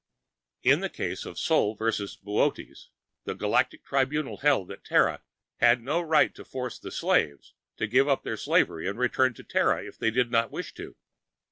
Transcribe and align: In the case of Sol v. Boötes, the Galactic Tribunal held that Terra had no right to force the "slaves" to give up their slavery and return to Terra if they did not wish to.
In 0.63 0.79
the 0.79 0.89
case 0.89 1.25
of 1.27 1.37
Sol 1.37 1.75
v. 1.75 1.83
Boötes, 1.83 2.87
the 3.25 3.35
Galactic 3.35 3.85
Tribunal 3.85 4.37
held 4.37 4.69
that 4.69 4.83
Terra 4.83 5.21
had 5.57 5.79
no 5.83 6.01
right 6.01 6.33
to 6.33 6.43
force 6.43 6.79
the 6.79 6.89
"slaves" 6.89 7.53
to 7.77 7.85
give 7.85 8.07
up 8.07 8.23
their 8.23 8.35
slavery 8.35 8.89
and 8.89 8.97
return 8.97 9.35
to 9.35 9.43
Terra 9.43 9.83
if 9.83 9.99
they 9.99 10.09
did 10.09 10.31
not 10.31 10.49
wish 10.51 10.73
to. 10.73 10.95